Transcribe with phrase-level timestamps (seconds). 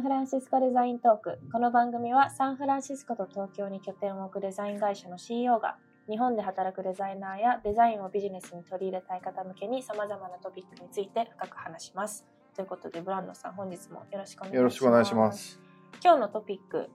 [0.00, 1.38] ンフランシスコデザイントーク。
[1.52, 5.76] この番組はサンフランシスコと東京に拠点を置くデザイン会社の CEO が
[6.08, 12.24] 日本で働くデザイナーやデザインをビジネスに取り入れたい方向けに様々なトピックについて深く話します。
[12.56, 14.56] ということで、ブランドさん、本日もよろしくお願いします。
[14.56, 15.60] よろしくお願いします。
[16.02, 16.88] 今日のトピック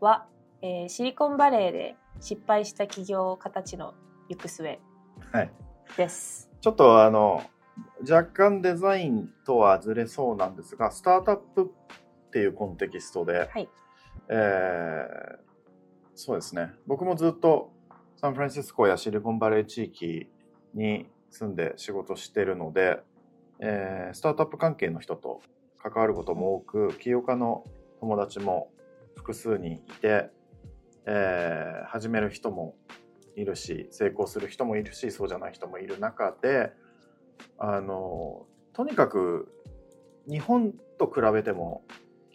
[0.00, 0.26] は、
[0.62, 3.94] えーシリコンバレーで失敗した企業形の
[4.28, 4.78] 行く末
[5.32, 5.50] はい。
[5.96, 6.48] です。
[6.60, 7.42] ちょっとあの、
[8.08, 11.66] 若干デザインとはずれそうなんですが、スタートアップっ
[12.30, 13.68] ていうコンテキストで、はい。
[14.28, 15.46] えー
[16.18, 16.72] そうですね。
[16.86, 17.74] 僕もずっと
[18.16, 20.30] サンフランシスコやシリコンバレー地域
[20.72, 23.00] に住んで仕事してるので、
[23.60, 25.42] えースタートアップ関係の人と
[25.78, 27.64] 関わることも多く、起業家の
[28.00, 28.70] 友達も
[29.14, 30.30] 複数にいて、
[31.04, 32.76] えー始める人も
[33.36, 36.72] いるし、成功する人もいるし、そうじゃない人もいる中で、
[37.58, 39.52] あの、とにかく
[40.28, 41.84] 日本と比べても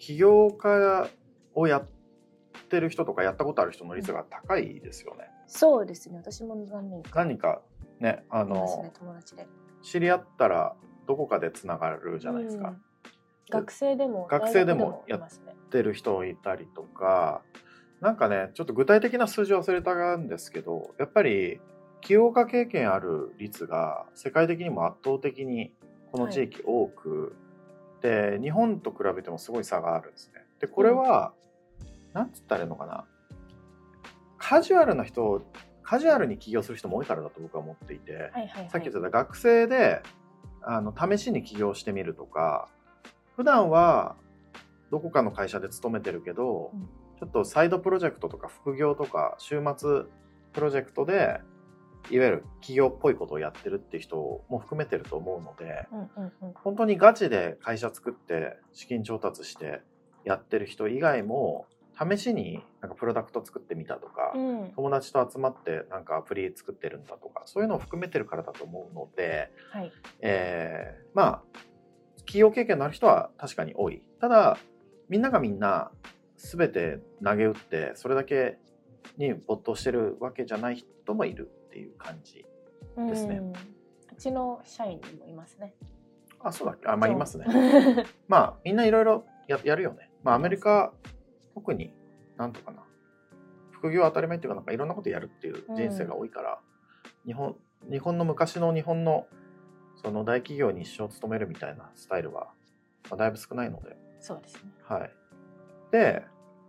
[0.02, 1.08] 起業家
[1.54, 1.84] をやっ
[2.70, 5.30] てる人とかやったことある人の率が高いですよね。
[5.46, 6.18] そうですね。
[6.18, 7.62] 私も何人か何か
[8.00, 9.48] ね、あのね、、友達で。
[9.84, 10.76] 知り合ったら
[11.08, 12.70] どこかでつながるじゃないですか。
[12.70, 12.82] うん
[13.50, 15.04] 学生でも学生でも。
[15.08, 15.30] やっ
[15.70, 17.42] てる人いたりとか、
[18.00, 21.60] なんかね、ちょっと具体的な数字忘れたんですけど、やっぱり
[22.00, 25.74] 起業家経験ある率が世界的にも圧倒的に
[26.14, 27.36] この地域多く、
[28.02, 30.46] で、日本と比べてもすごい差があるんですね。
[30.60, 31.34] で、これは、
[32.14, 33.06] なんつったらいいのかな。
[34.38, 35.46] カジュアルな人、
[35.84, 38.70] カジュアルに起業する人も多いからだと僕は思っていて、はいはいはい。
[38.70, 40.02] さっき言ってた学生で
[40.62, 42.70] あの試しに起業してみるとか
[43.36, 44.16] 普段は
[44.92, 46.90] どこかの会社で勤めてるけど、うん
[47.22, 50.06] ちょっとサイドプロジェクトとか副業とか週末
[50.54, 51.40] プロジェクトで
[52.10, 56.54] いわゆる企業っぽいことをやってるって人も含めてると思うのでうんうんうん。
[56.56, 59.82] 本当にガチで会社作って資金調達して
[60.26, 61.68] やってる人以外も
[61.98, 69.92] 試しになんかプロダクト作ってみたとか、うん、友達と集まってなんかアプリ作ってるんだとかそういうのを含めてるからだと思うので、はい。
[70.22, 71.72] えーまあ
[72.32, 74.58] 企業経験のある人は確かに多いただ
[75.10, 75.92] みんながみんな
[76.38, 78.58] 全て投げ打ってそれだけ
[79.18, 82.46] に没頭してるわけじゃない人もいるっていう感じ
[82.98, 83.42] ですね。
[84.12, 85.74] うちの社員にもいますね。
[86.42, 86.90] あそうだっけ？
[86.90, 87.46] あまあいますね。
[87.46, 88.06] ね。
[88.28, 90.12] まあみんないろいろややるよね。
[90.22, 90.92] まあアメリカ
[91.54, 91.94] 特に
[92.36, 92.84] なんとかな。
[93.72, 96.60] 副業は当たり前っていうかなんかいろんなことやるっていう人生が多いから、
[97.26, 97.56] 日本
[97.90, 99.28] 日本の昔の日本の
[99.96, 102.52] その大企業に一生勤めるみたいなスタイルは、
[103.10, 103.98] まあ、だいぶ少ないので。
[104.20, 104.72] そうですね。
[104.84, 105.12] はい。
[105.92, 106.24] で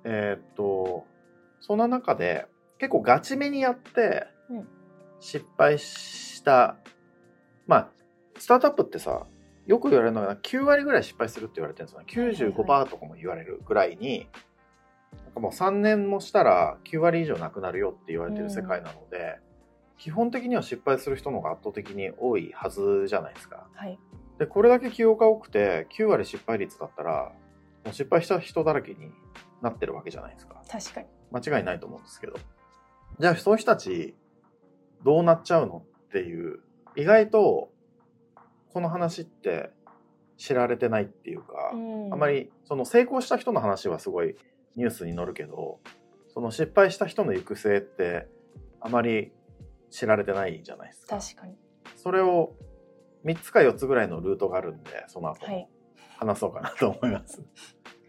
[0.04, 1.06] えーっと
[1.60, 2.46] そんな中で
[2.78, 4.68] 結構ガチめにやってうん
[5.22, 6.76] 失敗した、
[7.68, 7.88] まあ
[8.38, 9.24] スタートアップってさ
[9.66, 14.26] よく言われるのが9割ぐらい失敗するって言われてるんですよねはいはい95%とかも言われるぐらいに、
[15.24, 19.38] なんかもう3年もしたら9割以上なくなるよって言われてる世界なので、
[19.96, 23.68] 基本的には失敗する人の方が圧倒的に多いはずじゃないですか。
[23.72, 23.96] はい。
[24.38, 27.32] でこれだけ起業家多くて9割失敗率だったら
[27.84, 29.12] もう失敗した人だらけに
[29.60, 31.06] なってるわけじゃないですか確かに。
[31.30, 32.34] 間違いないと思うんですけど
[33.20, 34.14] じゃあそういう人たち
[35.04, 36.60] どうなっちゃうのっていう
[36.96, 37.70] 意外と
[38.72, 39.70] この話って
[40.36, 42.28] 知られてないっていうか、うんあま。
[42.28, 44.36] りその成功した人の話はすごい
[44.76, 45.80] ニュースに載るけど
[46.28, 48.26] その失敗した人の行く末って
[48.80, 49.32] あまり
[49.90, 51.54] 知られてないじゃないですか確かに。
[51.96, 52.54] それを
[53.24, 55.46] 3つか4つぐらいのルートがあるんでその後。
[56.22, 57.42] 話そうかなと思います、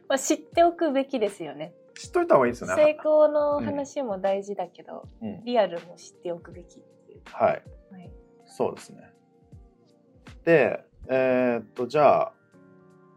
[0.07, 1.73] まあ、知っておくべきですよね。
[1.95, 2.83] 知っといた方がいいですよね。
[2.83, 7.21] 成功の話も大事だけど、うん、リアルも知っておくべきっていう。
[7.25, 7.63] はい。
[7.91, 8.11] はい。
[8.45, 9.11] そうですね。
[10.43, 12.33] でえーっとじゃあ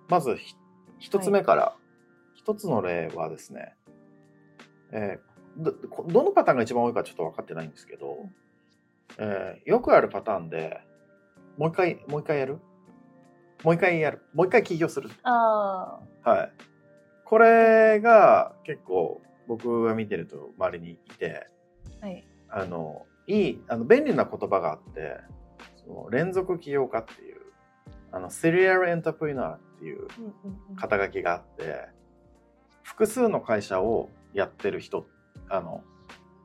[0.09, 0.55] まずひ
[0.99, 1.77] 一つ目から。
[2.35, 3.75] 一、つの例はですね、
[4.93, 5.73] えーど
[6.07, 8.19] どのパターンが一番多いかちょっと分かってないんですけど、
[9.19, 10.81] えーよくあるパターンで
[11.57, 12.59] もう一回もう一回やる？
[13.65, 14.23] もう一回やる？
[14.33, 15.11] もう一回起業する？
[15.25, 16.53] あはい。
[17.27, 21.47] これが結構僕が見てると周りにいて、
[22.01, 22.07] あ。
[22.07, 22.27] はい。
[22.49, 25.19] あの、いい、あの、便利な言葉があって、
[25.85, 27.41] その連続起業家っていう、
[28.13, 30.07] あの、 serial entrepreneur っていう。
[30.77, 31.89] 肩書きがあって、
[32.83, 35.07] 複数の会社をやってる人、
[35.49, 35.83] あの、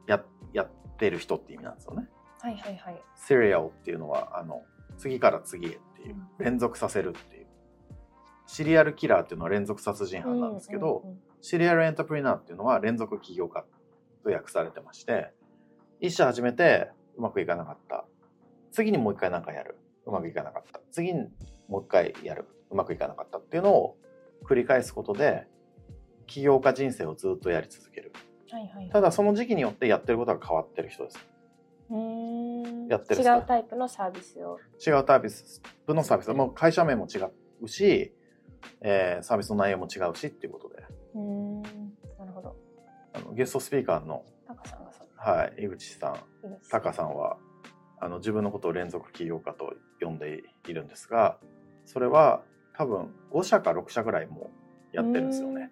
[0.07, 0.24] や、
[0.54, 2.07] やってる人って意味なんですよね。
[2.39, 3.01] はいはいはい。
[3.16, 4.63] serial っていうのは、あの、
[4.98, 7.41] 次から次へっていう、連続させるっていう。
[8.51, 11.06] シリアルキラーっていうのは連続殺人犯なんですけど、
[11.39, 13.63] serial entrepreneur っていうのは連続起業家
[14.25, 15.31] と訳されてまして、
[16.01, 18.03] 一社始めてうまくいかなかった。
[18.74, 19.77] 次にもう一回なんかやる。
[20.06, 20.81] うまくいかなかった。
[20.92, 21.30] 次に
[21.69, 22.45] もう一回やる。
[22.69, 23.95] うまくいかなかったっていうのを
[24.44, 25.47] 繰り返すことで
[26.27, 28.12] 起業家人生をずっとやり続ける。
[28.51, 28.89] はいはい。
[28.89, 31.25] ただその時期によってやってることが変わってる人です。
[32.89, 34.59] やってる違うタイプのサービスを。
[34.86, 37.19] 違うサービス部のサービスもう会社名も違
[37.62, 38.13] うし、
[38.81, 40.84] えーサービスの内容も違うしっていうことで
[41.16, 41.62] うーん。
[41.62, 42.56] なるほど。
[43.13, 45.08] あのゲストスピーカーの、タカさんがそう。
[45.16, 46.16] はい、井口さん
[46.69, 47.38] タカさんは
[48.00, 51.38] あの自分のことを連続起業家と呼んでいるんですが
[51.86, 52.42] それは
[52.75, 54.50] 多分5社か6社ぐらいも
[54.92, 55.72] やってるんですよね。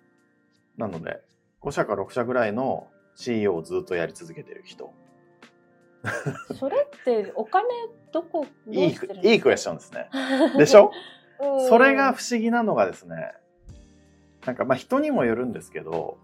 [0.78, 1.22] なので
[1.62, 4.94] 5社か6社ぐらいの CEO をずっとやり続けてる人
[6.58, 7.68] それってお金
[8.14, 9.30] どこいいしてるんですか？
[9.34, 10.10] いいクエスチョンですね。
[10.58, 10.86] でしょ？
[10.86, 10.92] うん
[11.68, 13.34] それが不思議なのがですね
[14.46, 16.18] なんかまあ人にもよるんですけど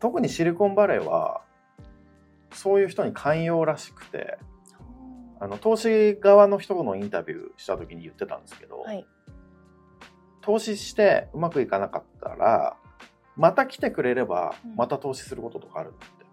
[0.00, 1.42] 特にシリコンバレーは
[2.52, 4.38] そういう人に寛容らしくて
[5.40, 9.06] あの投資側の人のインタビューした時に言ってたんですけど、はい。
[10.40, 12.76] 投資してうまくいかなかったら
[13.36, 16.26] また来てくれればうんまた投資することとかあるんだって、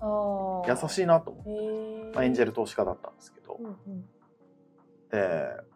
[0.00, 0.82] ああ。
[0.82, 2.14] 優しいなと思って。
[2.14, 4.04] まあ、エンジェル投資家だったんですけど、うんうん。
[5.10, 5.69] で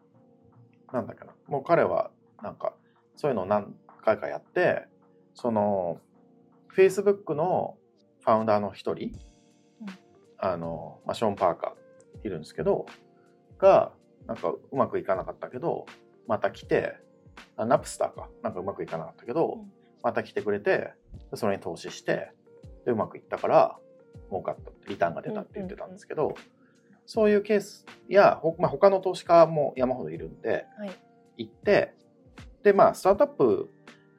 [0.94, 1.32] なんだっけな。
[1.48, 2.10] もう彼は
[2.42, 2.74] なんか
[3.16, 4.86] そういうのを何回かやって
[5.34, 6.00] その
[6.74, 7.76] Facebook の
[8.22, 9.10] ファウンダーの一人、
[9.80, 9.88] うん。
[10.38, 12.86] あの、まあ、ショーン・パーカーいるんですけど
[13.58, 13.92] が
[14.26, 15.84] なんかうまくいかなかったけど
[16.26, 16.94] また来て
[17.56, 18.28] あナプスターか。
[18.42, 19.72] なんかうまくいかなかったけど、うん。
[20.02, 20.92] また来てくれて
[21.32, 22.30] でそれに投資して
[22.86, 23.78] でうまくいったから
[24.30, 26.34] 儲かったリターンが出たって言ってたんですけど、
[27.06, 30.90] そういうケースや、ほまあ、他の投資家も山ほどいるんではい。
[31.36, 31.94] 行って
[32.62, 33.70] でまあスタートアップ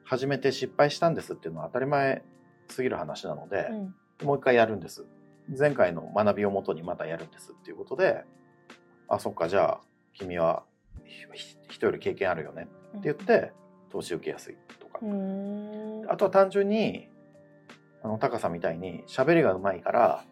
[0.04, 2.22] 始めて失敗したんですっていうのは当たり前
[2.68, 4.26] すぎる話なので、うん。
[4.26, 5.04] もう一回やるんです
[5.58, 8.24] 前回の学びをもとにまたやるんですっていうことで
[9.08, 9.80] あそっかじゃあ
[10.14, 10.64] 君は
[11.04, 12.68] ひ人より経験あるよね
[12.98, 13.52] って言って
[13.90, 15.00] 投資受けやすいとか。
[16.08, 17.08] あとは単純に
[18.02, 20.24] あの高さんみたいに喋りがうまいから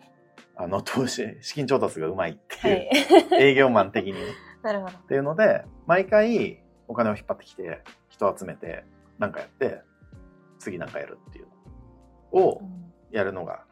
[0.57, 2.89] あの投資資金調達がうまいってはい
[3.33, 3.43] う、い。
[3.43, 4.19] 営業マン的にね
[4.63, 4.93] なるほど。
[4.93, 8.85] っていうので毎回お金を引っ張ってきて人を集めて
[9.19, 9.83] 何かやって
[10.59, 11.47] 次何かやるっていう
[12.33, 13.65] のをうんやるのが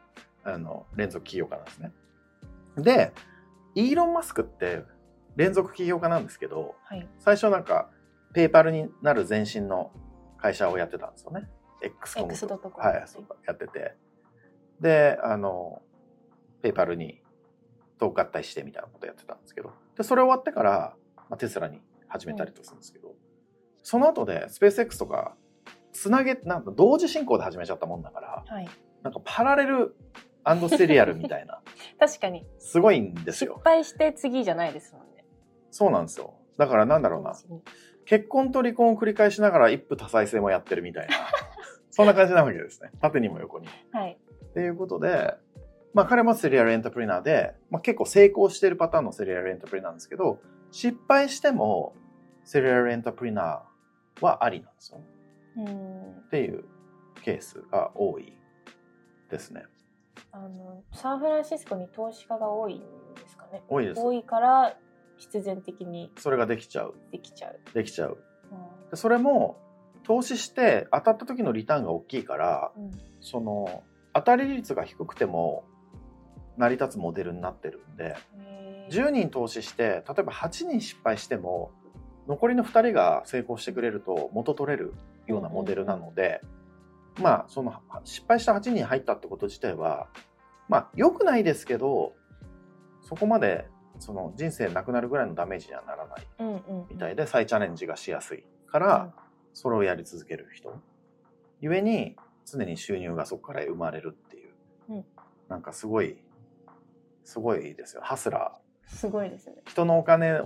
[0.45, 1.91] あの連続起業家なんですね。
[2.77, 3.11] で
[3.75, 4.83] イーロン・マスクって
[5.35, 7.07] 連続起業家なんですけどはい。
[7.19, 7.89] 最初なんか
[8.33, 9.91] ペーパルになる前身の
[10.37, 11.49] 会社をやってたんですよね。
[11.81, 13.95] X コム X はい、そうやってて。
[14.79, 15.81] で、あの、
[16.63, 17.21] ペーパルに
[17.99, 23.13] と合体してみたいなことやってたんですけど、で、それ終わってから、まあ、テスラに始めたりとするんですけど、
[23.83, 25.35] その後でスペース X とか、
[25.91, 28.67] つなげ、なんか同時進行で始めちゃったもんだから、はい。
[29.03, 29.95] なんかパラレル
[30.69, 31.61] serial みたいな、
[31.99, 32.47] 確かに。
[32.59, 33.61] すごいんです失よ。
[33.63, 35.25] 敗して次じゃないですもんね。
[35.69, 36.33] そうなんですよ。
[36.57, 37.33] だからなんだろうな
[38.05, 41.13] 結婚と離婚を繰り返しながら一夫多妻制もやってるみたいな、
[41.91, 42.91] そんな感じなわけですね。
[43.01, 43.67] 縦にも横に。
[43.91, 44.17] はい。
[44.45, 45.35] っていうことで、
[45.93, 50.39] まあ彼も serial entrepreneur で、まあ、結構成功してるパターンの serial entrepreneur なんですけど、
[50.71, 51.95] 失敗しても
[52.43, 55.05] serial entrepreneur はありなんですよね。
[55.57, 56.29] うんっ。
[56.29, 56.65] ていう
[57.21, 58.33] ケースが多い
[59.29, 59.63] ですね。
[60.31, 63.61] あの、サンフランシスコに投資家が多いんですかね。
[63.67, 64.01] 多いです。
[64.01, 64.75] 多いから、
[65.17, 66.95] 必然的にそれができちゃう。
[67.11, 67.59] できちゃう。
[67.73, 68.17] できちゃう。
[68.51, 69.57] うでそれも
[70.03, 72.81] 投資して当たった時のリターンが大きいから、ん。
[72.81, 73.83] うんその
[74.13, 75.63] 当たり率が低くても
[76.57, 78.93] 成り立つモデルになってるんで、へー。
[78.93, 81.71] 10人投資して例えば8人失敗しても
[82.27, 84.93] 残りの2人が成功してくれると元取れる
[85.27, 86.41] ようなモデルなので、
[87.21, 90.07] まあその失敗した8人入ったってこと自体は
[90.69, 92.13] まあ良くないですけど
[93.01, 93.67] そこまで
[93.99, 96.27] その人生なくなるぐらいのダメージにはならない。
[96.89, 99.13] みたいで再チャレンジがしやすいから
[99.53, 100.73] それをやり続ける人。
[101.61, 104.51] ゆえに常に収入がそこから生まれるっていう、
[104.89, 105.05] うん。
[105.47, 106.17] なんかすごい
[107.23, 108.01] すごいですよ。
[108.03, 108.95] ハスラー。
[108.95, 109.55] すごいですね。
[109.67, 110.41] 人のお金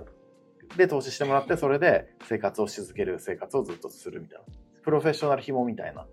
[0.77, 4.45] で投資してもらってそれで生活をし続ける生活をずっとするみたいな。
[4.83, 6.05] プロフェッショナル紐みたいな。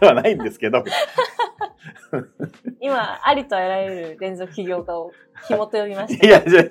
[0.00, 0.82] ではないんですけど。
[2.80, 5.12] 今、ありとあらゆる連続起業家を
[5.46, 6.26] 紐と呼びました。
[6.26, 6.70] いやいやい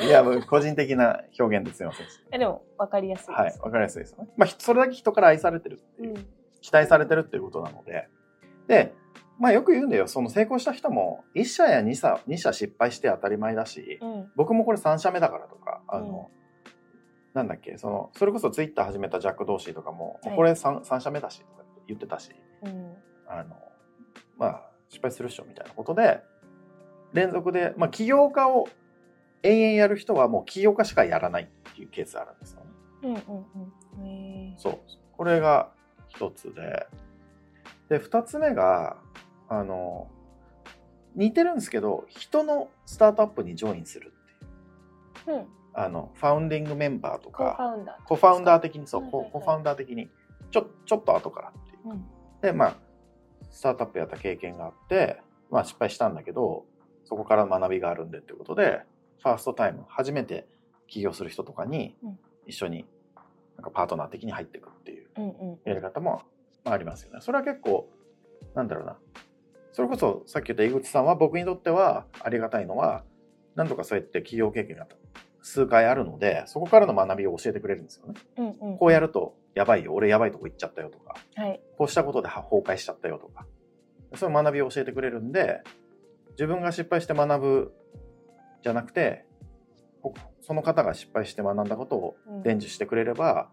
[0.00, 2.06] やいやもう個人的な表現ですいません。
[2.32, 3.40] えでも、わかりやすいです。
[3.40, 4.12] はいわかりやすいです。
[4.12, 6.26] よねまあそれだけ人から愛されてるっていう、うん。
[6.60, 8.08] 期待されてるっていうことなので。
[8.68, 8.94] で
[9.42, 14.30] まあよく言うんだよその成功した人も1社や2社 ,2 社失敗して当たり前だし、うん。
[14.36, 16.30] 僕もこれ3社目だからとか、あの、
[17.34, 22.30] なんだっけ、その、それこそツイッター始めたジャック・ドーシーとかも、はいこれ 3, 3社目だしとか言ってたし、
[22.64, 22.94] うん。
[23.26, 23.56] あの、
[24.38, 26.20] まあ、失敗するっしょみたいなことで、
[27.12, 28.68] 連続で、まあ、起業家を
[29.42, 32.66] 延々やる人はもう起業家しかやらないっていうケースあるんですよね。
[33.02, 34.54] うんうんうん。
[34.56, 34.72] そう。
[34.74, 34.80] こ
[35.16, 35.72] これが
[36.06, 36.86] 一つで。
[37.88, 38.96] で、二つ目が、
[39.52, 40.08] あの、
[41.14, 44.14] 似てるんですけど、人のスタートアップにジョインする
[45.20, 45.38] っていう。
[45.38, 45.46] うん。
[45.74, 47.58] あの、ファウンディングメンバーとか。
[48.06, 50.08] コファウンダー的に、そう、はいはいはいココファウンダー的に、
[50.50, 51.90] ちょ、ちょっと後からっていう。
[51.90, 52.04] うん。
[52.40, 52.76] で、まあ、
[53.50, 56.64] スタートアップやった経験があって、まあ失敗したんだけど、
[57.04, 58.80] そこから学びがあるんでっていうことで、
[59.22, 60.48] ファーストタイム、初めて
[60.86, 62.86] 起業する人とかにうん、一緒に、
[63.56, 65.08] なんかパートナー的に入っていくっていう。
[65.66, 66.22] やり方も、
[66.64, 67.20] まあ、ありますよね。
[67.20, 67.90] それは結構、
[68.54, 68.96] なんだろうな。
[69.72, 73.04] それこそ、さっき言った井口さんは、僕にとってはありがたいのは、
[73.54, 74.86] なんとかそうやって起業経験が
[75.40, 78.14] 数回あるので、そこからの学びを教えてくれるんですよね。
[78.38, 78.78] うんうん。
[78.78, 81.60] こうやると、やばいよ、俺やばいとこ行っちゃったよとか、はい。
[81.76, 83.46] こうしたことで崩壊しちゃったよとか、
[84.14, 85.62] そういう学びを教えてくれるんで、
[86.32, 87.74] 自分が失敗して学ぶ
[88.62, 89.24] じゃなくて、
[90.02, 93.50] ほその方が失敗して学んだことをうん伝授してくれれば、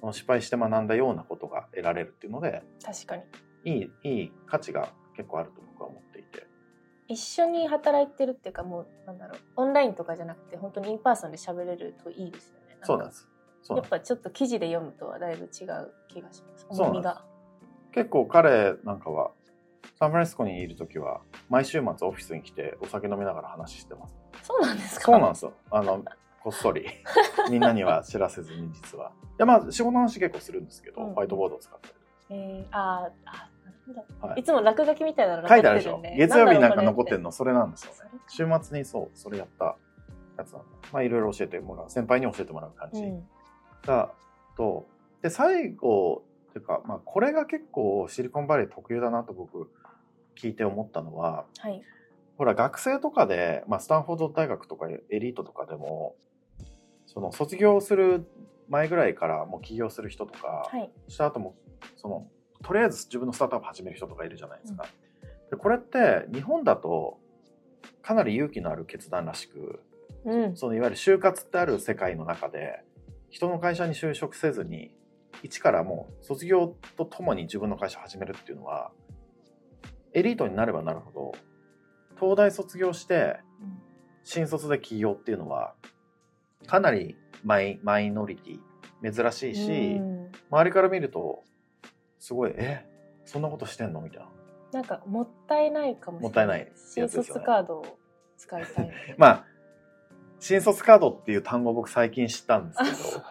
[0.00, 3.22] その失敗して学んだようなことが得られるっていうので、確かに。
[3.64, 6.46] いい、いい価値が結構あると僕は思っていて。
[7.08, 12.76] 一緒に働いてるっていうかもうなんだろうオンラインとかじゃなくて本当に in person で喋れるといいですよね。
[12.78, 13.28] でそうなんです。
[13.68, 16.66] やっぱちょっと記事で読むとはだいぶ違う気がします。
[16.70, 17.24] 重みが。
[17.92, 19.32] 結構彼なんかは、
[19.98, 24.14] サンフランシスコにいるときは、毎週末オフィスに来てお酒飲みながら話してます。
[24.42, 25.04] そうなんですか？
[25.06, 25.52] そうなんですよ。
[25.70, 26.02] あの、
[26.42, 26.86] こっそり。
[27.50, 29.12] みんなには知らせずに実は。
[29.36, 31.94] で、まあ仕事の話結構するんですけど、うんホワイトボードを使ったり。
[32.30, 33.50] えー、あーあ。
[34.20, 37.98] はいいつも落書きみたいなの書いてあるでしょ月曜日なんか残ってるのそれなんですよね。
[38.28, 39.76] 週末にそう、それやった
[40.38, 40.66] やつなんだ。
[40.92, 41.90] まあいろいろ教えてもらう。
[41.90, 43.28] 先輩に教えてもらう感じうん
[43.82, 44.12] が、
[44.56, 44.86] と、
[45.22, 49.70] で、最後、っていうか、まあこれが結構シリコンバレー特有だなと僕
[50.36, 51.82] 聞いて思ったのは、はい。
[52.36, 56.16] ほら学生とかで、まあスタンフォード大学とかエリートとかでも、
[57.06, 58.26] その卒業する
[58.68, 60.90] 前ぐらいからもう起業する人とか、はい。
[61.08, 61.54] した後も
[61.96, 62.26] その
[62.62, 64.86] とりあえず自分のスタートアップ始める人とかいるじゃないですか。
[65.50, 67.18] でこれって日本だと
[68.02, 69.82] かなり勇気のある決断らしく
[70.24, 70.56] うん。
[70.56, 72.84] そのいわゆる就活ってある世界の中で
[73.30, 74.92] 人の会社に就職せずに
[75.42, 78.90] 一からもう卒業とともに自分の会社を始めるっていうのは
[80.12, 81.32] エリートになればなるほど
[82.18, 83.38] 東大卒業して
[84.24, 85.74] 新卒で起業っていうのは
[86.66, 88.60] かなりマイマイノリティ
[89.12, 91.44] 珍しいし、うん周りから見ると
[92.20, 92.86] すごいえ
[93.24, 94.00] そんなことしてんの？
[94.00, 94.28] みたいな
[94.72, 96.22] なんかもったいないかもしれない。
[96.22, 97.98] もったいないや新卒カードを
[98.36, 98.90] 使いたい。
[99.18, 99.44] まあ
[100.38, 103.24] 新卒カードっていう単語僕最近知ったんですけど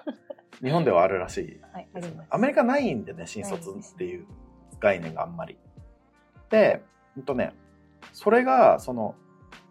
[0.62, 1.88] 日本ではあるらしいはい。
[2.30, 4.28] アメリカないんでね新卒っていう
[4.80, 5.58] 概念があんまり
[6.50, 6.84] で
[7.16, 7.54] ほんとね
[8.12, 9.16] それがその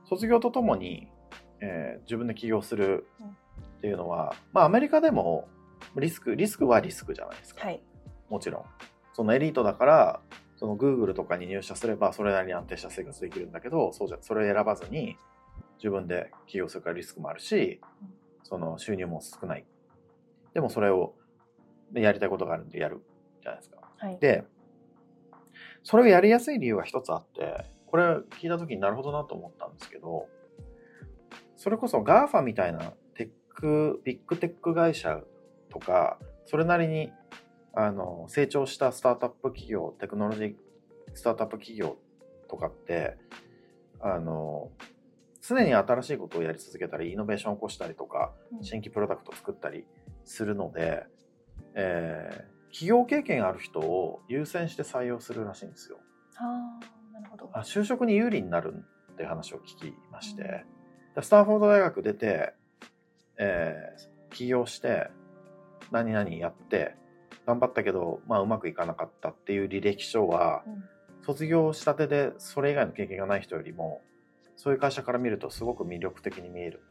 [0.05, 1.09] 卒業とともに、
[1.61, 3.07] えー自分で起業する
[3.79, 5.47] っていうのは、まあアメリカでも
[5.97, 7.83] リスクリスクはリスクじゃないですか、はい。
[8.31, 8.65] もちろん。
[9.19, 10.21] そのエリートだから、
[10.59, 15.17] その Google とかに入社すればそれなりに安定した生活できるんだけど、そうじゃ、それを選ばずに
[15.79, 18.09] 自分で起業するからリスクもあるしうん、
[18.45, 19.65] その収入も少ない。
[20.55, 21.17] でもそれを
[21.91, 23.03] でやりたいことがあるんでやる
[23.43, 23.79] じゃないですか。
[23.97, 24.19] はい。
[24.21, 24.45] で、
[25.83, 28.05] それをやりやすい理由が一つあって、これ
[28.41, 30.29] 聞いた時になるほどなと思ったんですけど、
[31.57, 35.23] それこそ GAFA みたいなテック、ビッグテック会社
[35.71, 37.11] とか、それなりに
[37.75, 40.55] あの成長したスタートアップ企業、テクノロジー
[41.15, 41.97] スタートアップ企業
[42.49, 43.17] とかって、
[44.01, 44.71] あの、
[45.41, 49.85] 常に新しいことをやり続けたり、イノベーションを起こしたりとか、うん新規プロダクトを作ったり
[50.25, 51.05] するので、
[51.75, 56.01] えー企業経験ある人を優先して採用するらしいんですよ。
[56.37, 57.51] ああ、なるほど。
[57.55, 60.67] あ就職に有利になるって話を聞きまして、
[61.17, 62.53] でスタンフォード大学出て、
[63.39, 65.09] えー起業して、
[65.91, 66.95] 何々やって、
[67.49, 70.85] 頑張ったけど、まあうまくいかなかったっていう履歴書は、うん。
[71.23, 74.03] 卒業したてでそれ以外の経験がない人よりも、
[74.57, 76.83] そういう会社から見るとすごく魅力的に見える。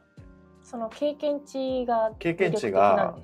[0.64, 3.16] その経験値が経験値が。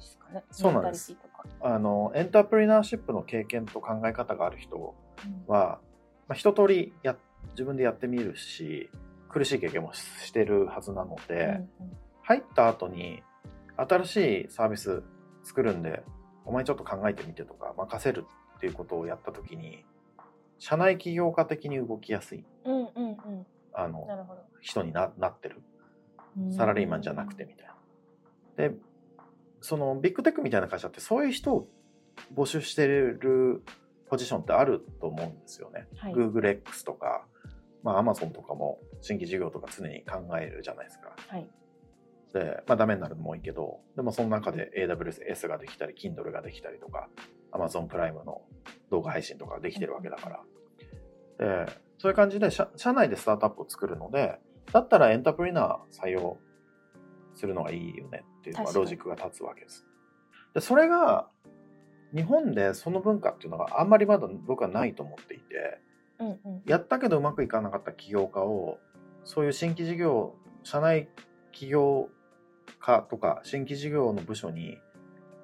[0.53, 1.17] そうなんです。
[1.61, 5.53] あの、エンタープリナーシップの経験と考え方がある人うん。
[5.53, 5.81] は、
[6.29, 7.17] まあ、一通りや
[7.51, 8.91] 自分でやってみるし
[9.29, 11.35] 苦しい経験もしてるはずなので、
[11.81, 11.97] うんうん。
[12.23, 13.23] 入った後に
[13.77, 15.03] 新しいサービス
[15.43, 16.03] 作るんで
[16.45, 19.85] お前ちょっと考えてみてとか任せるっていうことをやった時に
[20.59, 23.47] 社内起業家的に動きやすいうんうんうん。
[23.73, 24.07] あの。
[24.61, 25.61] 人にななってる
[26.39, 27.75] うんサラリーマンじゃなくてみたいな。
[28.57, 28.75] で
[29.61, 31.69] そのビッグテックみたいな会社ってそういう人を
[32.35, 33.63] 募集してる
[34.07, 35.87] ポジションってあると思うんですよね。
[35.97, 37.27] はい GoogleX とか、
[37.83, 41.15] まあ、Amazon とかも新規事業とか常に考えるじゃないですか。
[41.29, 41.47] はい。
[42.35, 47.09] で、まあダメになるのも多いけど、でもその中で AWS ができたり、Kindle ができたりとか、
[47.53, 48.43] Amazon プライムの
[48.91, 50.43] 動画配信とかできてるわけだか
[51.39, 51.65] ら。
[51.67, 54.41] で、そういう感じで社社内でスタートアップを作るので、
[54.73, 56.39] だったらエンタープリナー採用
[57.35, 59.87] するのがいいよねっていうのがロジックが立つわけです。
[60.55, 61.29] で、それが
[62.13, 65.81] 日本でその文化っていうのがあんまりまだ僕はないと思っていて、
[66.19, 68.79] うんうんやったけどうまくいかなかった起業家を、
[69.25, 71.09] そういう新規事業、社内
[71.53, 72.09] 起業
[72.85, 74.79] 家とか新規事業の部署に、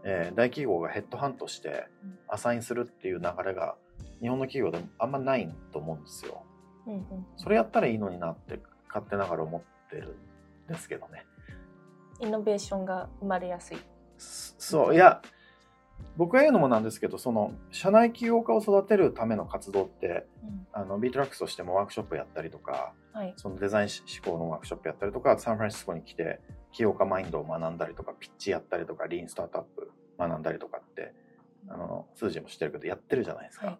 [0.04, 3.76] えー大企業がヘッドハントしてうんアサインするっていう流れが
[4.20, 6.42] 日本の企業でもあんまないと思うんですよ。
[6.86, 7.02] うんうん
[7.36, 10.16] それやったらいいのになって勝手ながら思ってる
[10.68, 11.26] んですけどね。
[12.20, 13.78] イノベーションが生まれやすい。
[14.18, 15.22] そそう、いや、
[16.16, 23.32] 僕が言うのもなんですけど、その、社内起業家を育てるための活動って、うんあの、 btrax としてもワークショップやったりとか、はい。
[23.36, 26.40] そのデザイン思考のワークショップやったりとか、サンフランシスコに来て、
[26.72, 31.12] 起業家マインドを学んだりとか、ピッチやったりとか、リーンスタートアップ学んだりとかって、
[31.68, 33.66] あの、数字もしてるけど、やってるじゃないですか。
[33.66, 33.78] はい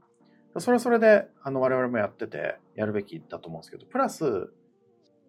[0.59, 4.53] それはそれで、あの、我々もやってて、やるべきだと思うんですけど、プラス、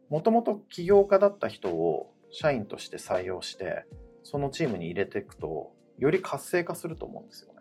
[0.09, 3.85] もともと起業家だった人を社員として採用して、
[4.23, 7.53] そのチームに入れていくと、より活性化すると思うんですよ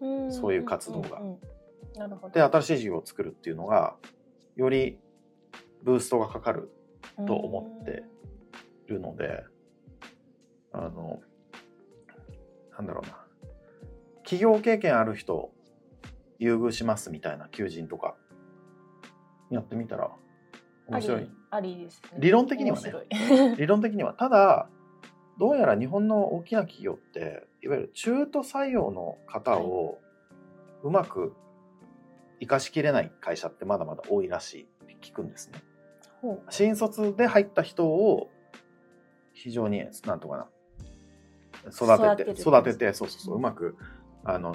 [0.00, 0.26] ね。
[0.26, 1.38] んそういう活動がんうん
[1.96, 2.34] なるほど。
[2.34, 3.96] で、新しい事業を作るっていうのが、
[4.54, 5.00] より
[5.82, 6.70] ブーストがかかる
[7.26, 7.94] と思ってい
[8.90, 9.44] るので、
[10.72, 11.20] あの、
[12.76, 13.16] なんだろうな。
[14.24, 15.50] 企業経験ある人、
[16.38, 18.16] 優遇しますみたいな求人とか、
[19.50, 20.10] やってみたら
[20.88, 21.76] うん面白いあり。
[21.78, 22.18] ですね。
[22.18, 22.92] 理論的にはね
[23.58, 24.14] 理論的には。
[24.14, 24.68] ただ、
[25.38, 29.98] どうやら日本の大きな企業って、いわゆる中途採用の方を
[30.82, 31.34] うまく
[32.40, 35.60] 活かしきれない会社ってまだまだ多いらしいって聞くんですね。
[36.50, 38.30] 新卒で入った人を
[39.40, 40.46] 非常に、なんとかな、
[41.70, 43.76] 育てて、育ててて、そうそうそう、ううんまく、
[44.22, 44.54] あの、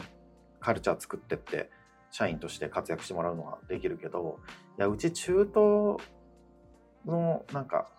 [0.60, 1.71] カルチャー作ってって、
[2.12, 4.39] 社員として活躍してもらうのはできるけど、
[4.78, 6.00] いや、うち中途
[7.06, 7.89] の、なんか、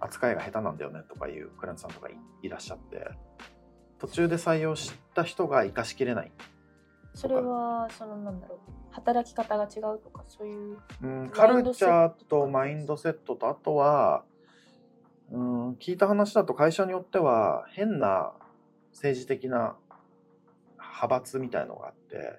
[0.00, 3.08] 扱いが下手なんだよねとかいうクライアントさんとかいいらっしゃって、
[3.98, 6.32] 途中で採用した人が活かしきれない。
[7.14, 8.58] それはそのなんだろう。
[8.90, 14.24] 働き方が違うとかそういううん、カルチャーとマインドセットとあとは、
[15.32, 18.32] うん、聞いた話だと会社によっては変な
[18.92, 19.76] 政治的な
[20.78, 22.38] 派閥みたいのがあって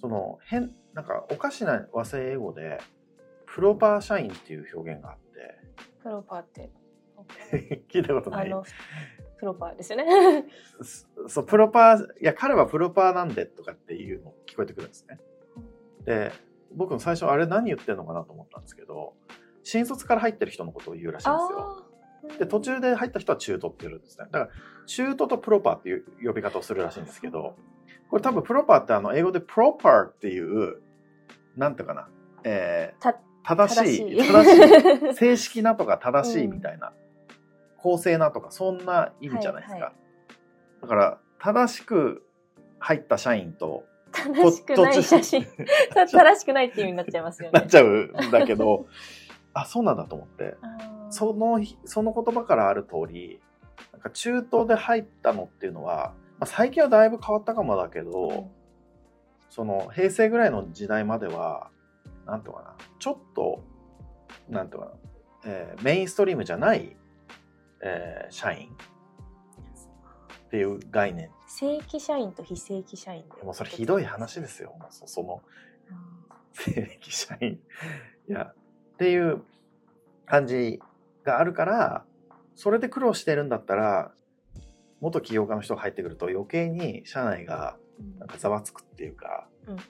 [0.00, 2.78] その変なんかおかしな和製英語で
[3.46, 5.18] プロパー社員っていう表現があっ
[6.06, 6.70] プロパーって。
[7.50, 8.46] て 聞いたことない。
[8.46, 8.64] あの
[9.38, 10.44] プロパーですよね。
[10.80, 15.18] そそうプロパーいや彼はプロパーなんでとかっていうの聞こえてくるんですね。
[16.04, 16.30] で
[16.72, 19.14] 僕も最初あれ何言ってんのかなと思ったんですけど
[19.64, 21.85] 新卒から入ってる人のことを言うらしいんですよ
[22.38, 24.26] で途中で入った人は中途って言うんですね。
[24.30, 24.48] だから
[24.86, 27.56] 中途とプロパーっていう呼び方をするらしいんですけど
[28.10, 30.80] これ多分プロパーってあの英語でプロパーっていう
[31.56, 32.08] なんていうかな、
[32.44, 35.14] えーた正しい正しい。
[35.14, 36.92] 正式なとか正しいみたいな、
[37.76, 39.92] 公正なとかそんな意味じゃないですか、はいは
[40.82, 42.26] だから正しく
[42.80, 45.46] 入った社員と正しくない写真
[45.94, 47.60] 正しくないっていう意味になっちゃいますよね。
[47.60, 48.86] なっちゃうんだけど
[49.58, 50.56] あそうなんだと思って。
[51.08, 53.40] そのその言葉からある通り
[53.92, 58.50] なんか中東で入ったのっていうのは、まあ、最近はだいぶ変わったかもだけど、
[59.48, 61.70] その平成ぐらいの時代までは
[62.26, 63.62] なんていうのかなちょっと
[64.48, 64.98] なんていうのかな、
[65.46, 66.96] えーメインストリームじゃない、
[67.82, 68.70] えー社員。
[70.46, 71.30] っていう概念。
[71.46, 74.74] 正規社員と非正規社員でもうそれひどい話ですよ。
[74.90, 75.40] その
[76.52, 77.60] 正規社員。
[78.28, 78.52] いや
[78.96, 79.42] っていう
[80.24, 80.80] 感じ
[81.22, 82.04] があるから
[82.54, 84.10] それで苦労してるんだったら
[85.00, 88.18] 元起業家の人が入ってくると余計に社内がうん。
[88.18, 89.80] なんかざわつくっていうかうんうん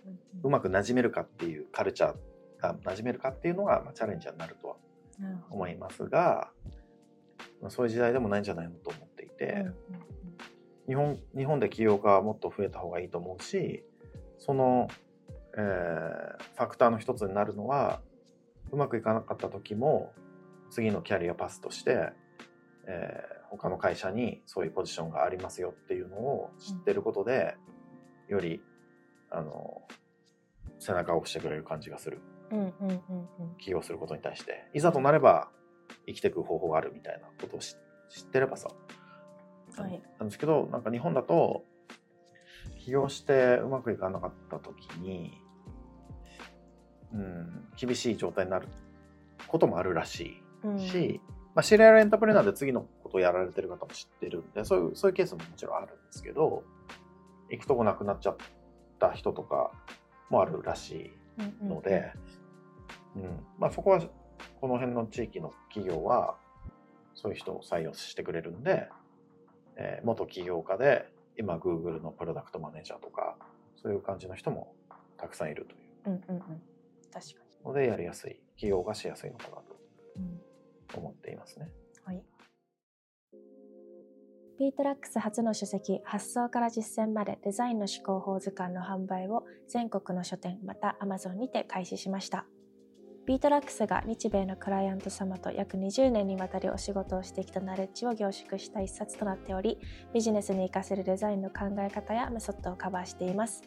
[0.42, 4.76] うまく馴染めるかっていうカルチャーが馴染めるかっていうのが、まあ、チャレンジャーになるとは
[5.50, 6.50] 思いますが、
[7.60, 9.74] まあ、そういう時代でもないんじゃないのと思っていて、うんうん。
[10.86, 13.84] 日本日本で起業家はもっと増えた方がいいと思うし
[14.38, 14.88] その、
[15.56, 18.00] えーファクターの一つになるのは
[18.72, 20.12] うまくいかなかった時も
[20.70, 22.10] 次のキャリアパスとして、
[22.86, 27.56] えー他の会社にそういうポジションがありますよっていうのを知ってることで、
[28.28, 28.60] より
[29.30, 29.82] あの
[30.78, 32.20] 背中を押してくれる感じがする。
[32.50, 32.98] うんうんうんうん。
[33.58, 34.68] 起業することに対して。
[34.74, 35.48] いざとなれば
[36.06, 37.76] 生きていく方法があるみたいなことを知
[38.08, 38.68] 知ってればさ。
[39.76, 40.02] はい。
[40.18, 41.64] なんですけどなんか日本だと
[42.84, 45.38] 起業してうまくいかなかった時に、
[47.12, 48.68] うん、厳しい状態になる
[49.48, 50.80] こともあるらしうん。
[50.80, 51.20] いし、
[51.54, 54.40] まあ、シリアルエンタープレーナーで次のことをやられてる方も知ってる。
[54.40, 56.64] んでそういうそういうケースももちろんあるんですけど
[57.50, 58.36] 行くとこなくなっちゃっ
[58.96, 59.70] った人とか
[60.30, 62.12] もあるらしいので、
[63.14, 63.22] うん
[63.58, 64.00] まあ、そこは
[64.60, 66.36] この辺の地域の企業は
[67.14, 68.88] そういう人を採用してくれるんで、
[69.76, 73.36] えー元起業家で今 Google のプロダクトマネージャーとか
[73.82, 74.74] そういう感じの人も
[75.18, 76.62] たくさんいるというんうんうん
[77.20, 79.62] 確かうのでやりやすい起業がしやすいのかなと
[80.16, 80.40] に、うん
[80.94, 81.68] 思っていますね。
[82.04, 82.22] はい。
[84.58, 92.46] btrax 初の書籍発想から実践までデザインの思考法図鑑の販売を全国の書店また Amazon にて開始しました。
[93.26, 99.80] btrax が日米のクライアント様と約20年にわたりお仕事をしてきたナレッジを凝縮した一冊となっており、
[100.14, 103.64] ビジネスに活かせるデザインの考え方やメソッドをカバーしています。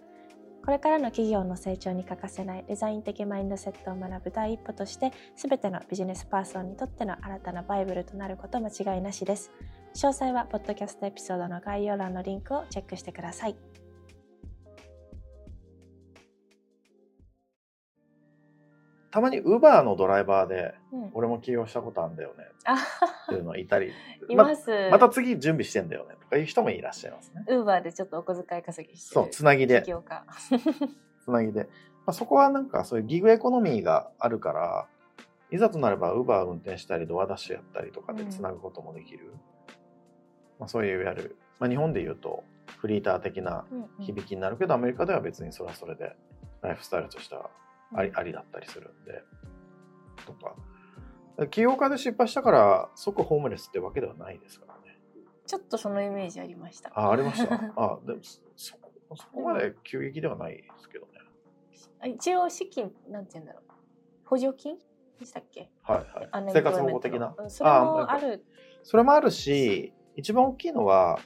[0.70, 9.50] これからの企業の成長に欠かせないデザイン的マインドセットを学ぶ第一歩として、全てのビジネスパーソンにとっての新たなバイブルとなること間違いなしです。
[9.96, 13.56] 詳細は、ポッドキャストエピソードの概要欄のリンクをチェックしてください。
[19.12, 22.78] たまに Uber のドライバーでうん、俺も起業したことあるんだよねあっ
[23.30, 23.92] ていうのはいたり
[24.28, 24.90] います。
[24.92, 27.44] また次準備してんだよねとかいう人もいらっしゃいますね。
[27.48, 29.14] ウーバーでちょっとお小遣い稼ぎしてる。
[29.14, 29.92] そう、つなぎで起。
[29.92, 30.26] 業家。
[31.24, 31.64] つなぎで。
[31.64, 34.88] まあ、そこはなんかそういうギグエコノミーがあるから、
[35.52, 39.34] いざとなれば Uber 運転したりドアダッシュやったりとかでつなぐこともできる。
[40.60, 42.44] まあ、そういういわゆる、まあ、日本で言うと
[42.80, 46.16] フリーター的なうんうん響きになるけど、アメリカでは別にそれはそれで
[46.62, 47.50] ライフスタイルとしては
[47.94, 49.24] あり,、ありだったりするんで。
[50.26, 50.56] とか。
[51.50, 55.00] 起業家で失敗したから即ホームレスってわけではないですからね。
[55.46, 56.92] ちょっとそのイメージありました。
[56.94, 57.56] あ、ありました？
[57.78, 61.14] あ、でもそそこそこまで急激ではないですけどね。
[62.02, 63.72] あ一応資金、なんて言うんだろう。
[64.26, 64.78] 補助金
[65.18, 65.70] でしたっけ？
[65.84, 65.98] はい
[66.36, 67.34] はい生活保護的な？
[67.38, 68.46] うんそれもある。
[68.84, 71.20] それもあるし、一番大きいのは、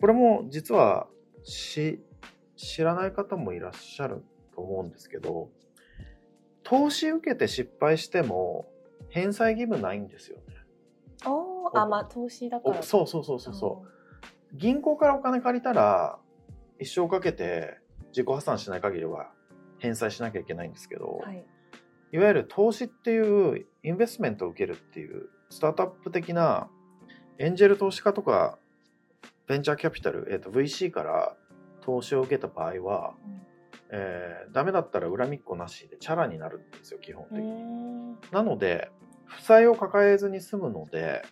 [0.00, 1.06] これも実は
[1.42, 2.02] し
[2.56, 5.50] 知らない方もいらっしゃると思うんですけど、
[6.64, 8.66] 投資受けて失敗しても
[9.10, 10.42] 返済義務ないんですよね。
[11.26, 12.80] おーあ、まあ投資だから。
[12.80, 14.56] おそうそうそうそうそう。
[14.56, 16.18] 銀行からお金借りたら
[16.80, 19.30] 一生かけて自己破産しない限りは
[19.78, 21.44] 返済しなきゃいけないんですけど、はい。
[22.12, 26.68] いわゆる投資っていうインベストメントを受けるっていうスタートアップ的な
[27.38, 28.58] エンジェル投資家とか
[29.46, 31.36] ベンチャーキャピタル、えー、と VC から
[31.82, 33.14] 投資を受けた場合は、
[33.96, 37.50] えーダメだったら恨みっこなしでチャラになるんですよ基本う的に。
[37.52, 38.18] ん。
[38.32, 38.90] なので
[39.26, 41.22] 負債を抱えずに済むので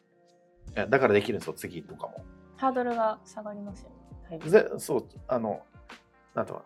[0.77, 2.25] えだからできるんですよ次とかも。
[2.57, 3.91] ハードルが下がりますよ
[4.31, 4.39] ね。
[4.39, 4.51] はい。
[4.51, 5.63] ぜそうあの
[6.35, 6.63] なんとか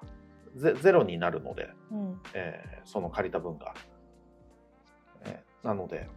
[0.55, 2.21] ゼゼロになるので、うん。
[2.35, 3.75] えーその借りた分が。
[5.25, 6.09] えーなので、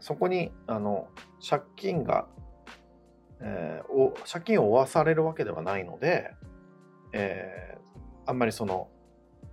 [0.00, 1.08] そこに、あの、
[1.48, 2.26] 借金が、
[3.40, 6.34] えーお借金を負わされるわけではないので、
[7.12, 7.77] えー
[8.28, 8.88] あんまりその、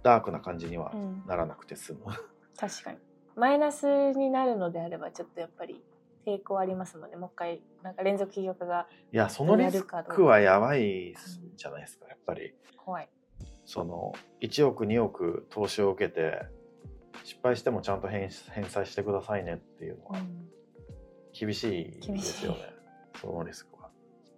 [0.04, 1.24] ダークな感じにはうん。
[1.26, 2.00] ならなくて済む。
[2.60, 2.98] 確かに。
[3.36, 5.82] マイナスになるのであれば、ちょっとやっぱり
[6.28, 7.16] 抵抗ありますもんね。
[7.16, 11.16] もう一回、なんか連続起業家がいや、そのリスクはやばい
[11.56, 12.54] じゃないですか、やっぱり。
[12.76, 13.10] 怖い。
[13.66, 14.12] その、
[14.42, 16.46] 1億、2億投資を受けて、
[17.24, 20.50] 失敗してもちゃんと返返済してくださいねっていうのはうん
[21.32, 21.64] 厳し
[22.04, 22.58] いですよね。
[23.20, 23.90] そのリスクは。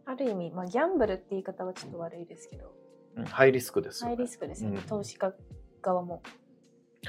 [0.05, 2.86] ある意味、まあ、ギャンブルって言い方はちょっと悪いですけど、うん
[3.25, 4.23] ハイリスクですよ、ハイね。
[4.23, 5.33] リスクですよね、うん投資家
[5.81, 6.21] 側も。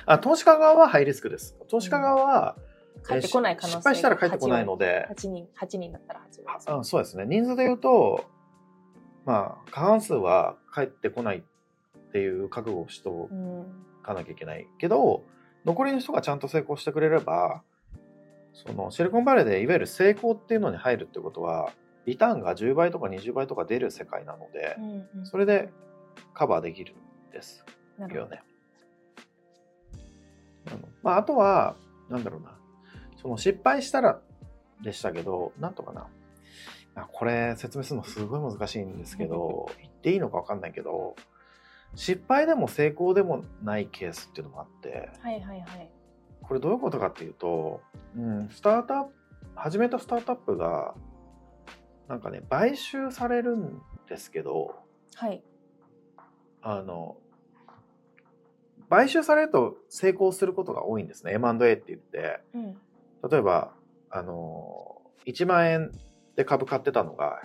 [0.07, 1.57] あ、投資家側はハイリスクです。
[1.69, 2.57] 投資家側は、
[3.07, 7.25] 帰ってこない可能性失敗したら帰ってこないので、8人、8人だったら8人あそうですね。
[7.27, 8.25] 人数で言うと、
[9.25, 11.43] まあ、過半数は帰ってこないっ
[12.13, 13.85] ていう覚悟をしておうん。
[14.03, 15.25] かなきゃいけないけど、
[15.65, 17.63] 残りの人がちゃんと成功してくれれば、
[18.55, 21.73] そのシリコンバレーでいわゆる成功っていうのに入るってことは、
[22.07, 25.69] リターンが10倍とか20倍とか出る世界なのでう、んうんそれで
[26.35, 27.65] カバーできるんです
[27.99, 28.43] なるほどよね。
[30.67, 31.77] あのまあ、あとは、
[32.09, 32.57] なんだろうな、
[33.21, 34.21] その失敗したら
[34.83, 36.07] でしたけど、なんとかな。
[36.95, 41.17] あこれ説明するのすごい難しいんですけど、 言っていいのか分かんないけど、
[41.95, 45.91] 失敗でも成功でもないケースっていうのもあって、はいはいはい。
[46.43, 47.83] これどういうことかっていうと、
[48.17, 49.13] うん、スタートアップ、
[49.55, 50.95] 始めたスタートアップが、
[52.09, 54.75] なんかね、買収されるんですけど、
[55.15, 55.43] はい。
[56.63, 57.17] あの、
[58.91, 61.33] 買収されると成功することが多いんですね。
[61.35, 63.31] M&A って言って、うん。
[63.31, 63.73] 例えば、
[64.11, 65.93] あの、1万円
[66.37, 67.43] で株買ってたのが、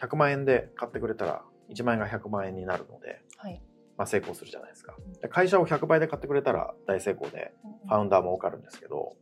[0.00, 3.62] 100万円で買ってくれたら、1万円が100万円になるので、はい。
[3.96, 4.94] まあ、成功するじゃないですか。
[5.22, 7.54] で会社を100倍で買ってくれたら大成功で、
[7.88, 9.16] ファウンダーも儲かるんですけど、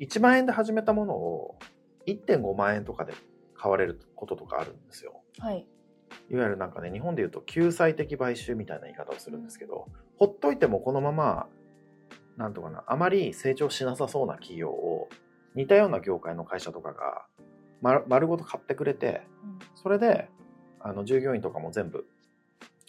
[0.00, 1.58] 1万円で始めたものを
[2.06, 3.12] 1.5万円とかで
[3.54, 5.20] 買われることとかあるんですよ。
[5.38, 5.66] はい。
[6.30, 11.46] いわゆるなんかね日本でいうと救済的買収みたいな言い方をするんですけど、ほっといてもこのまま
[12.36, 15.08] なんとかなあまり成長しなさそうな企業を
[15.54, 17.26] 似たような業界の会社とかが
[17.80, 19.22] 丸丸ごと買ってくれて
[19.74, 20.28] それで
[20.80, 22.06] あの従業員とかも全部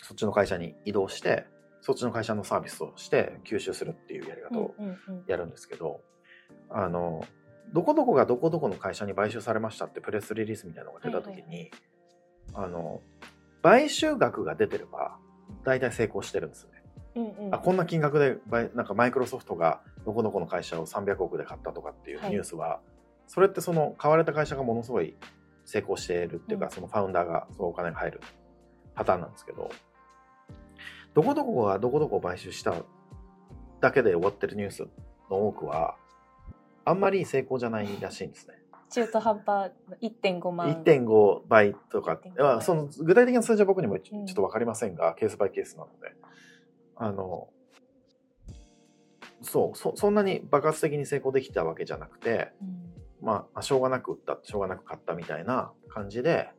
[0.01, 1.45] そっちの会社に移動して
[1.81, 4.73] そっちの会社のサービスをして吸収するっていうやり方を
[5.27, 5.99] やるんですけど、
[6.69, 7.25] あの
[7.73, 11.71] どこどこがどこどこの会社に買収されましたってプレスリリースみたいなのが出た時に、はい
[12.53, 13.01] あの
[13.61, 15.17] 買収額が出てれば
[15.63, 16.83] 大体成功してるんですよね。
[17.15, 22.79] うんうんあこんな金額で買なんかマイクロソフトがどこどこの会社を300億で買ったとかっていうはいニュースは、
[23.27, 25.15] それってその買われた会社がものすごい
[25.65, 28.21] 成功しているっていうか、うんそのファウンダーがそのお金が入る
[28.95, 29.69] パターンなんですけど
[31.13, 32.73] どこどこがどこどこを買収した
[33.79, 34.87] だけで終わってるニュース
[35.29, 35.95] の多くは
[36.85, 38.55] あんまり成功じゃないらしいんですね。
[38.93, 40.83] 中途半端の1.5万。
[40.83, 42.43] 1.5倍とか1.5倍。
[42.43, 46.13] まあその具体的な数字は僕にもちょっと分かりませんが、ケースバイケースなので。
[46.95, 47.49] あの
[49.41, 52.93] そうそそんなに爆発的に成功できたわけじゃなくて、うん。
[53.21, 56.49] まあまあ、しょうがなく売ったしょうがなく買ったみたいな感じで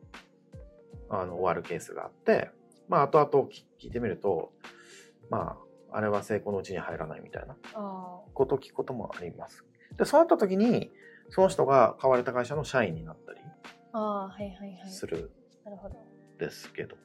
[1.09, 2.49] あの終わるケースがあって、
[2.89, 4.51] まあ後々聞聞いてみると
[5.29, 5.57] ま
[5.91, 7.55] ああれは成功のうちに入らないみたいな。
[7.75, 9.63] あことを聞くこともあります。
[9.97, 10.91] でそうなった時に
[11.29, 13.39] その人が買われた会社の社員になったり
[14.89, 15.31] する。
[16.35, 16.95] んですけど、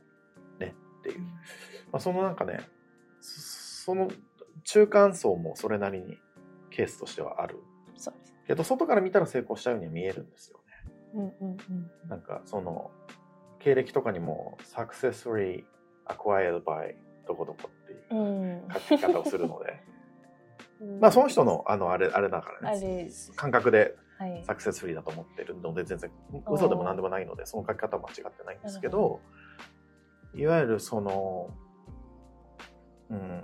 [0.59, 1.19] ねっていう。
[1.19, 1.25] うん。
[1.27, 1.33] ま
[1.95, 2.61] あ、そのなんかね
[3.21, 4.11] そその
[4.65, 6.19] 中間層もそれなりに
[6.71, 7.57] ケースとしてはある。
[8.47, 10.93] けど外から見たら成功したようには見えるんですよね。
[11.15, 12.91] うんうんうんなんかその
[13.61, 15.65] 経歴とかにも successfully
[16.09, 16.95] acquired by
[17.29, 18.69] どこどこっていううん。
[18.89, 19.81] 書き方をするので。
[20.83, 21.01] うん。
[21.01, 23.05] まあその人のあのあれあれだかあらね。
[23.05, 23.95] れ感覚ではい
[24.45, 26.11] サクセスフリーだと思ってるので全然
[26.51, 29.21] 嘘でも何でもないのでその書き方は間違ってないんですけど
[30.35, 31.51] いわゆるその
[33.11, 33.43] うん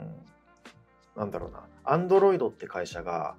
[1.16, 3.36] なんだろうなアンドロイドって会社が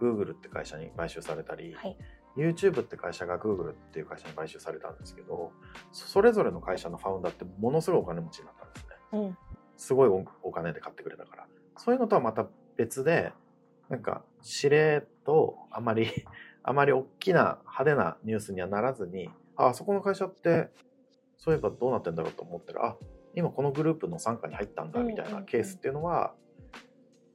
[0.00, 1.96] Google って会社に買収されたり、はい。
[2.36, 5.52] YouTube って会社が Google っていう会社に買収されたんですけど
[5.90, 8.96] そそれぞれの会社のファウンダーってものすごいお金持ちになったんですね。
[9.12, 9.38] うん。
[9.78, 11.46] すごいおお金で買ってくれたから。
[11.78, 12.46] そういうのとはまた
[12.76, 13.32] 別で
[13.88, 16.08] なんか指令とあまり
[16.66, 20.68] あまり大きな派手なニュースにはならずにああそこの会社って
[21.38, 22.96] そういえばどうなってんだろうと思ったらあ
[23.34, 26.32] 今このグループの傘下に入ったんだみたいなんケースっていうのは、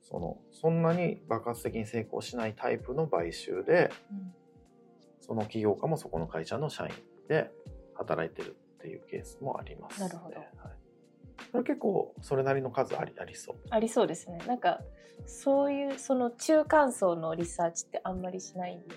[0.02, 4.34] そのそんなに爆発的に成功しないタイプの買収でうん。
[5.22, 6.92] その起業家もそこの会社の社員
[7.30, 7.52] で
[7.96, 10.36] 働いてるっていうケースもあります、なるほど。
[10.36, 10.48] はい、
[11.52, 13.56] それ結構それなりの数ありありそう。
[13.70, 14.40] ありそうですね。
[14.48, 14.82] なんか
[15.26, 18.96] そういうその中間層のリサーチってあんまりしないんで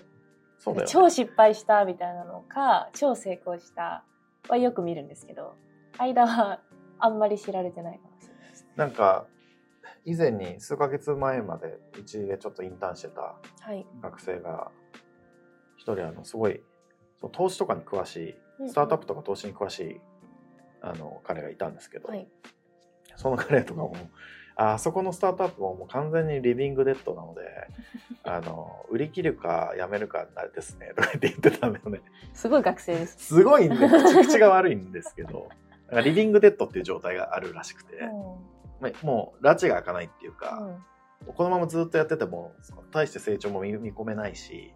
[0.65, 4.03] そうだよ、ね、超失敗したみたいなのか超成功した
[4.49, 5.55] はよく見るんですけど
[5.99, 6.59] 間は
[6.97, 8.69] あんまり知られてないかもしれないですね。
[8.75, 9.27] なんか
[10.05, 13.85] 以前に数ヶ月前までうちでちょっとインターンしてたはい。
[14.01, 14.71] 学生が
[15.77, 16.61] 一人あのすごい
[17.21, 20.01] そう投資とかに詳しいスタートアップとか投資に詳しい
[20.81, 22.27] あの彼がいたんですけど、はい。
[23.15, 23.95] その彼とかも
[24.55, 27.41] ああそこのスタートアップももう完全にリビングデッドなので
[28.25, 32.01] あの売り切るかやめるかですねとか言って言ってたんだよね。
[32.33, 35.49] すごい学生です、すごいんで口口が悪いんですけど
[35.87, 38.09] なんかリビングデッドっていう状態があるらしくて、うん。
[38.81, 40.59] まあもう拉致が開かないっていうか、
[41.25, 41.33] うん。
[41.33, 42.53] このままずっとやってても
[42.91, 44.73] 大して成長も見見込めないし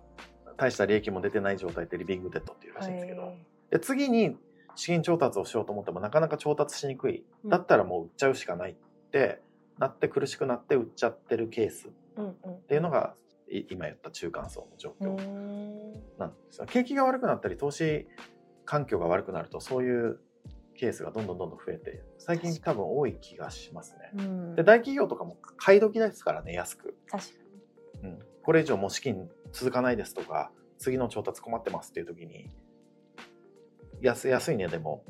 [0.57, 3.37] 大した利益も出てない状態ってリビングデッドっていうらしいんですけど、はい
[3.71, 4.35] で次に
[4.75, 7.23] 資金調達をしようと思ってもなかなか調達しにくい。
[7.43, 7.49] うん。
[7.49, 8.75] だったらもう売っちゃうしかないっ
[9.11, 9.41] て
[9.77, 12.33] なって苦しくなって売っちゃってるケースっうんうん。
[12.67, 16.65] ていうのがい今言った中間層の状況んなんですよ。
[16.67, 18.07] 景気が悪くなったり投資
[18.65, 20.19] 環境が悪くなるとそういう
[20.75, 24.11] ケースがどんどんどんどん増えて最近多分多い気がしますね。
[24.15, 26.95] うんで大企業とかも買い時ですからね安く。
[27.09, 27.49] 確かに
[28.01, 32.49] うん、これ以上もう資金続かないですとか次の調達困ってますっていう時に
[34.01, 35.03] 安安い値でも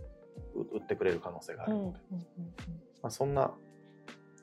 [0.56, 2.45] う売ってくれる可能性があるので、うんうんうん
[3.04, 3.54] まあ、そんな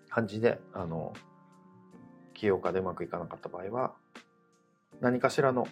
[0.09, 1.12] 感じであの
[2.37, 3.94] 起業家でうまくいかなかった場合は
[5.01, 5.66] 何かしらの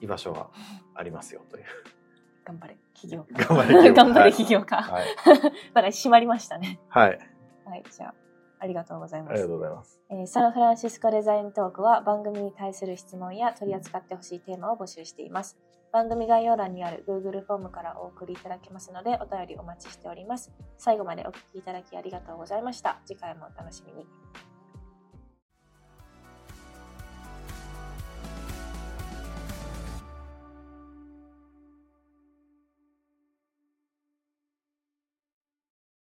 [0.00, 0.50] 居場所は
[0.94, 1.64] ありますよという。
[2.44, 7.18] 頑張れ起業頑張れ起業家 頑張れ起業家、 はい、だから閉まりましたねはい、
[7.64, 8.14] はいじゃあ
[8.60, 10.00] ありがとうございありがますとうございます。
[10.08, 15.58] えーサンフランシスコデザイントークは番組に対する質問や取り扱ってほしいテーマを募集しています。
[15.92, 20.52] 番組概要欄にある Google フォームからお送りいただけますのでお便りお待ちしております。
[20.78, 23.00] 最後までお聞きいただきありがとうございました。
[23.04, 24.06] 次回もお楽しみに。